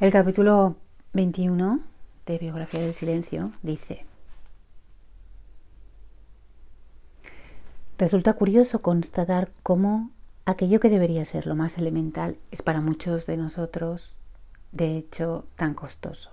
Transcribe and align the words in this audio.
El 0.00 0.12
capítulo 0.12 0.76
21 1.12 1.78
de 2.24 2.38
Biografía 2.38 2.80
del 2.80 2.94
Silencio 2.94 3.52
dice, 3.62 4.06
Resulta 7.98 8.32
curioso 8.32 8.80
constatar 8.80 9.50
cómo 9.62 10.10
aquello 10.46 10.80
que 10.80 10.88
debería 10.88 11.26
ser 11.26 11.46
lo 11.46 11.54
más 11.54 11.76
elemental 11.76 12.38
es 12.50 12.62
para 12.62 12.80
muchos 12.80 13.26
de 13.26 13.36
nosotros, 13.36 14.16
de 14.72 14.96
hecho, 14.96 15.44
tan 15.56 15.74
costoso. 15.74 16.30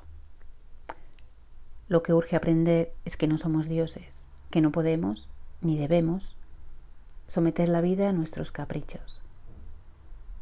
Lo 1.89 2.03
que 2.03 2.13
urge 2.13 2.37
aprender 2.37 2.93
es 3.03 3.17
que 3.17 3.27
no 3.27 3.37
somos 3.37 3.67
dioses, 3.67 4.23
que 4.49 4.61
no 4.61 4.71
podemos 4.71 5.27
ni 5.59 5.77
debemos 5.77 6.37
someter 7.27 7.67
la 7.67 7.81
vida 7.81 8.07
a 8.07 8.13
nuestros 8.13 8.49
caprichos 8.49 9.19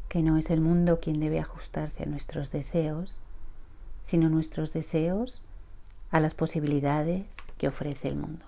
que 0.08 0.22
no 0.22 0.36
es 0.36 0.50
el 0.50 0.60
mundo 0.60 1.00
quien 1.00 1.20
debe 1.20 1.40
ajustarse 1.40 2.04
a 2.04 2.06
nuestros 2.06 2.50
deseos, 2.50 3.20
sino 4.04 4.28
nuestros 4.28 4.72
deseos 4.72 5.42
a 6.10 6.20
las 6.20 6.34
posibilidades 6.34 7.26
que 7.58 7.68
ofrece 7.68 8.08
el 8.08 8.16
mundo. 8.16 8.46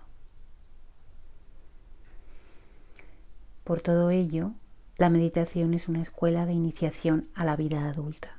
Por 3.65 3.81
todo 3.81 4.11
ello, 4.11 4.53
la 4.97 5.11
meditación 5.11 5.75
es 5.75 5.89
una 5.89 6.03
escuela 6.03 6.47
de 6.47 6.53
iniciación 6.53 7.29
a 7.35 7.45
la 7.45 7.55
vida 7.55 7.89
adulta, 7.89 8.39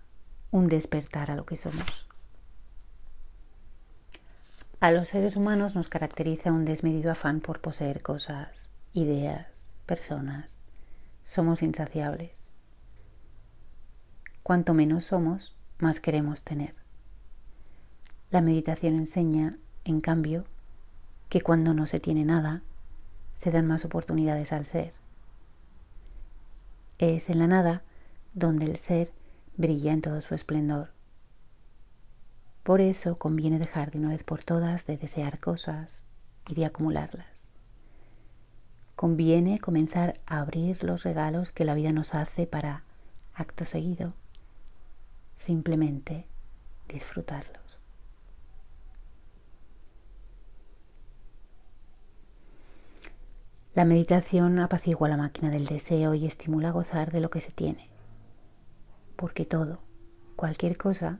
un 0.51 0.65
despertar 0.65 1.29
a 1.29 1.35
lo 1.35 1.45
que 1.45 1.57
somos. 1.57 2.07
A 4.79 4.91
los 4.91 5.09
seres 5.09 5.35
humanos 5.35 5.75
nos 5.75 5.89
caracteriza 5.89 6.53
un 6.53 6.63
desmedido 6.63 7.11
afán 7.11 7.41
por 7.41 7.59
poseer 7.59 8.01
cosas, 8.01 8.69
ideas, 8.93 9.67
personas. 9.85 10.59
Somos 11.25 11.61
insaciables. 11.61 12.48
Cuanto 14.49 14.73
menos 14.73 15.03
somos, 15.03 15.55
más 15.77 15.99
queremos 15.99 16.41
tener. 16.41 16.73
La 18.31 18.41
meditación 18.41 18.95
enseña, 18.95 19.59
en 19.85 20.01
cambio, 20.01 20.43
que 21.29 21.39
cuando 21.39 21.75
no 21.75 21.85
se 21.85 21.99
tiene 21.99 22.25
nada, 22.25 22.63
se 23.35 23.51
dan 23.51 23.67
más 23.67 23.85
oportunidades 23.85 24.51
al 24.51 24.65
ser. 24.65 24.95
Es 26.97 27.29
en 27.29 27.37
la 27.37 27.45
nada 27.45 27.83
donde 28.33 28.65
el 28.65 28.77
ser 28.77 29.11
brilla 29.55 29.93
en 29.93 30.01
todo 30.01 30.19
su 30.19 30.33
esplendor. 30.33 30.89
Por 32.63 32.81
eso 32.81 33.19
conviene 33.19 33.59
dejar 33.59 33.91
de 33.91 33.99
una 33.99 34.09
vez 34.09 34.23
por 34.23 34.43
todas 34.43 34.87
de 34.87 34.97
desear 34.97 35.37
cosas 35.37 36.05
y 36.47 36.55
de 36.55 36.65
acumularlas. 36.65 37.51
Conviene 38.95 39.59
comenzar 39.59 40.19
a 40.25 40.39
abrir 40.39 40.83
los 40.83 41.03
regalos 41.03 41.51
que 41.51 41.65
la 41.65 41.75
vida 41.75 41.91
nos 41.91 42.15
hace 42.15 42.47
para, 42.47 42.81
acto 43.35 43.63
seguido, 43.63 44.15
simplemente 45.39 46.25
disfrutarlos. 46.87 47.79
La 53.73 53.85
meditación 53.85 54.59
apacigua 54.59 55.07
la 55.07 55.15
máquina 55.15 55.49
del 55.49 55.65
deseo 55.65 56.13
y 56.13 56.25
estimula 56.25 56.69
a 56.69 56.71
gozar 56.71 57.11
de 57.11 57.21
lo 57.21 57.29
que 57.29 57.39
se 57.39 57.51
tiene, 57.51 57.89
porque 59.15 59.45
todo, 59.45 59.79
cualquier 60.35 60.77
cosa, 60.77 61.19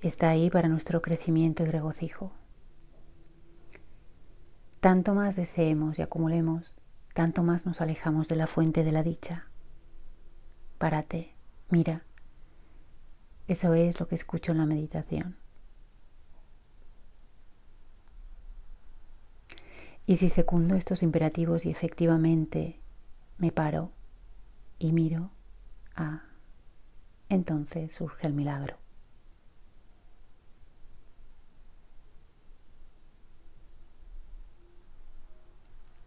está 0.00 0.28
ahí 0.28 0.48
para 0.48 0.68
nuestro 0.68 1.02
crecimiento 1.02 1.64
y 1.64 1.66
regocijo. 1.66 2.30
Tanto 4.78 5.14
más 5.14 5.34
deseemos 5.34 5.98
y 5.98 6.02
acumulemos, 6.02 6.72
tanto 7.14 7.42
más 7.42 7.66
nos 7.66 7.80
alejamos 7.80 8.28
de 8.28 8.36
la 8.36 8.46
fuente 8.46 8.84
de 8.84 8.92
la 8.92 9.02
dicha. 9.02 9.46
Párate, 10.78 11.34
mira, 11.70 12.04
eso 13.48 13.74
es 13.74 14.00
lo 14.00 14.08
que 14.08 14.14
escucho 14.14 14.52
en 14.52 14.58
la 14.58 14.66
meditación. 14.66 15.36
Y 20.06 20.16
si 20.16 20.28
secundo 20.28 20.76
estos 20.76 21.02
imperativos 21.02 21.66
y 21.66 21.70
efectivamente 21.70 22.78
me 23.38 23.50
paro 23.50 23.90
y 24.78 24.92
miro, 24.92 25.30
ah, 25.96 26.22
entonces 27.28 27.92
surge 27.92 28.26
el 28.26 28.32
milagro. 28.32 28.76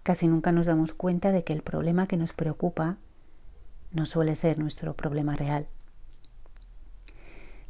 Casi 0.03 0.27
nunca 0.27 0.51
nos 0.51 0.65
damos 0.65 0.93
cuenta 0.93 1.31
de 1.31 1.43
que 1.43 1.53
el 1.53 1.61
problema 1.61 2.07
que 2.07 2.17
nos 2.17 2.33
preocupa 2.33 2.97
no 3.91 4.05
suele 4.05 4.35
ser 4.35 4.57
nuestro 4.57 4.95
problema 4.95 5.35
real. 5.35 5.67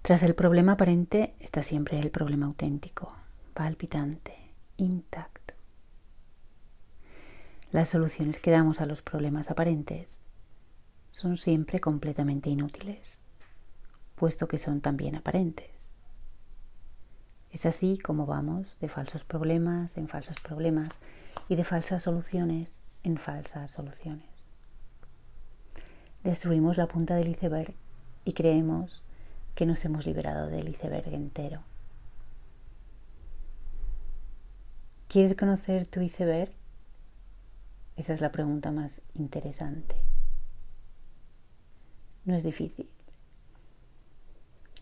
Tras 0.09 0.23
el 0.23 0.33
problema 0.33 0.71
aparente 0.71 1.35
está 1.39 1.61
siempre 1.61 1.99
el 1.99 2.09
problema 2.09 2.47
auténtico, 2.47 3.15
palpitante, 3.53 4.33
intacto. 4.77 5.53
Las 7.71 7.89
soluciones 7.89 8.39
que 8.39 8.49
damos 8.49 8.81
a 8.81 8.87
los 8.87 9.03
problemas 9.03 9.51
aparentes 9.51 10.23
son 11.11 11.37
siempre 11.37 11.79
completamente 11.79 12.49
inútiles, 12.49 13.19
puesto 14.15 14.47
que 14.47 14.57
son 14.57 14.81
también 14.81 15.13
aparentes. 15.13 15.93
Es 17.51 17.67
así 17.67 17.99
como 17.99 18.25
vamos 18.25 18.79
de 18.79 18.89
falsos 18.89 19.23
problemas 19.23 19.95
en 19.95 20.07
falsos 20.07 20.39
problemas 20.39 20.89
y 21.49 21.55
de 21.55 21.63
falsas 21.63 22.01
soluciones 22.01 22.73
en 23.03 23.19
falsas 23.19 23.71
soluciones. 23.71 24.49
Destruimos 26.23 26.77
la 26.77 26.87
punta 26.87 27.15
del 27.15 27.29
iceberg 27.29 27.75
y 28.25 28.33
creemos 28.33 29.03
que 29.55 29.65
nos 29.65 29.83
hemos 29.83 30.05
liberado 30.05 30.47
del 30.47 30.69
iceberg 30.69 31.13
entero. 31.13 31.61
¿Quieres 35.09 35.35
conocer 35.35 35.87
tu 35.87 36.01
iceberg? 36.01 36.53
Esa 37.97 38.13
es 38.13 38.21
la 38.21 38.31
pregunta 38.31 38.71
más 38.71 39.01
interesante. 39.15 39.95
No 42.25 42.35
es 42.35 42.43
difícil. 42.43 42.89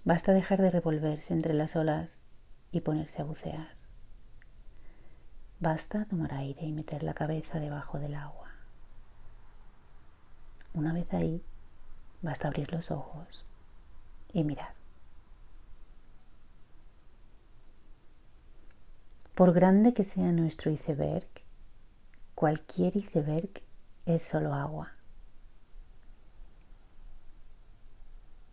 Basta 0.03 0.33
dejar 0.33 0.61
de 0.61 0.69
revolverse 0.69 1.33
entre 1.33 1.53
las 1.53 1.75
olas 1.75 2.21
y 2.71 2.81
ponerse 2.81 3.21
a 3.21 3.25
bucear. 3.25 3.69
Basta 5.59 6.05
tomar 6.05 6.33
aire 6.33 6.65
y 6.65 6.73
meter 6.73 7.01
la 7.01 7.15
cabeza 7.15 7.59
debajo 7.59 7.99
del 7.99 8.13
agua. 8.13 8.51
Una 10.73 10.93
vez 10.93 11.11
ahí, 11.13 11.41
basta 12.21 12.47
abrir 12.47 12.71
los 12.71 12.91
ojos 12.91 13.46
y 14.33 14.43
mirar. 14.43 14.73
Por 19.35 19.53
grande 19.53 19.93
que 19.93 20.03
sea 20.03 20.31
nuestro 20.31 20.71
iceberg, 20.71 21.27
cualquier 22.33 22.97
iceberg 22.97 23.61
es 24.05 24.23
solo 24.23 24.53
agua. 24.53 24.93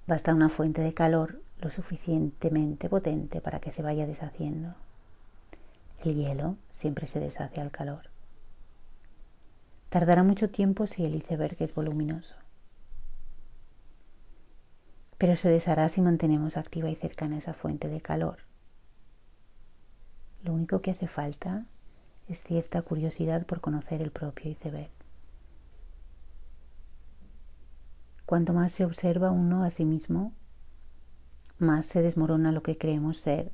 Basta 0.07 0.35
una 0.35 0.51
fuente 0.51 0.83
de 0.83 0.93
calor 0.93 1.41
lo 1.59 1.71
suficientemente 1.71 2.91
potente 2.91 3.41
para 3.41 3.61
que 3.61 3.71
se 3.71 3.81
vaya 3.81 4.07
deshaciendo. 4.07 4.75
El 6.05 6.17
hielo 6.17 6.57
siempre 6.69 7.07
se 7.07 7.21
deshace 7.21 7.63
al 7.63 7.71
calor. 7.71 8.11
Tardará 9.89 10.23
mucho 10.23 10.51
tiempo 10.51 10.87
si 10.87 11.07
el 11.07 11.15
iceberg 11.15 11.57
es 11.61 11.75
voluminoso 11.75 12.44
pero 15.25 15.37
se 15.37 15.49
deshará 15.49 15.89
si 15.89 16.03
mantenemos 16.03 16.59
activa 16.59 16.91
y 16.91 16.97
cercana 16.97 17.39
esa 17.39 17.55
fuente 17.55 17.89
de 17.89 18.03
calor. 18.03 18.41
Lo 20.43 20.53
único 20.53 20.83
que 20.83 20.91
hace 20.91 21.09
falta 21.09 21.65
es 22.29 22.43
cierta 22.43 22.83
curiosidad 22.83 23.47
por 23.47 23.63
conocer 23.63 24.03
el 24.03 24.11
propio 24.11 24.51
iceberg. 24.51 24.91
Cuanto 28.27 28.53
más 28.53 28.73
se 28.73 28.85
observa 28.85 29.31
uno 29.31 29.65
a 29.65 29.71
sí 29.71 29.87
mismo, 29.87 30.35
más 31.59 31.87
se 31.87 32.03
desmorona 32.03 32.53
lo 32.53 32.63
que 32.63 32.77
creemos 32.77 33.17
ser 33.17 33.51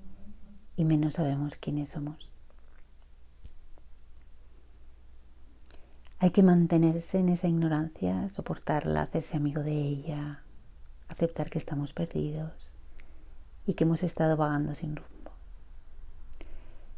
y 0.74 0.84
menos 0.84 1.14
sabemos 1.14 1.54
quiénes 1.54 1.90
somos. 1.90 2.32
Hay 6.18 6.32
que 6.32 6.42
mantenerse 6.42 7.20
en 7.20 7.28
esa 7.28 7.46
ignorancia, 7.46 8.28
soportarla, 8.30 9.02
hacerse 9.02 9.36
amigo 9.36 9.62
de 9.62 9.80
ella, 9.80 10.42
aceptar 11.10 11.50
que 11.50 11.58
estamos 11.58 11.92
perdidos 11.92 12.74
y 13.66 13.74
que 13.74 13.84
hemos 13.84 14.02
estado 14.02 14.36
vagando 14.36 14.74
sin 14.74 14.96
rumbo. 14.96 15.32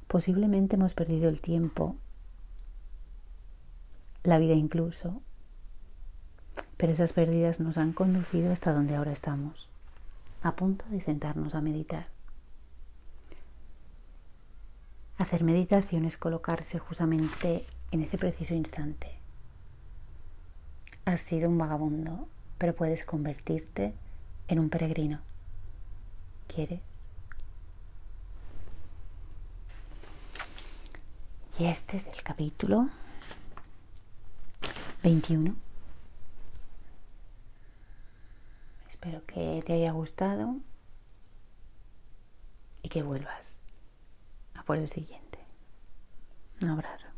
Posiblemente 0.07 0.77
hemos 0.77 0.95
perdido 0.95 1.29
el 1.29 1.41
tiempo, 1.41 1.97
la 4.23 4.39
vida 4.39 4.55
incluso, 4.55 5.23
pero 6.77 6.93
esas 6.93 7.13
pérdidas 7.13 7.59
nos 7.61 7.79
han 7.79 7.93
conducido 7.93 8.53
hasta 8.53 8.73
donde 8.73 8.95
ahora 8.95 9.13
estamos, 9.13 9.69
a 10.43 10.55
punto 10.55 10.85
de 10.91 11.01
sentarnos 11.01 11.55
a 11.55 11.63
meditar. 11.63 12.07
Hacer 15.17 15.45
meditación 15.45 16.05
es 16.05 16.17
colocarse 16.17 16.79
justamente 16.79 17.65
en 17.91 18.03
ese 18.03 18.19
preciso 18.19 18.55
instante. 18.55 19.09
Has 21.05 21.21
sido 21.21 21.49
un 21.49 21.59
vagabundo, 21.59 22.29
pero 22.59 22.75
puedes 22.75 23.05
convertirte 23.05 23.95
en 24.53 24.59
un 24.59 24.69
peregrino. 24.69 25.19
¿Quieres? 26.47 26.81
Y 31.59 31.65
este 31.65 31.97
es 31.97 32.07
el 32.07 32.23
capítulo 32.23 32.91
21. 35.03 35.55
Espero 38.91 39.25
que 39.25 39.63
te 39.67 39.73
haya 39.73 39.93
gustado 39.93 40.57
y 42.83 42.91
que 42.91 43.03
vuelvas 43.03 43.57
a 44.55 44.65
por 44.65 44.77
el 44.77 44.89
siguiente. 44.89 45.39
Un 46.61 46.69
abrazo. 46.69 47.12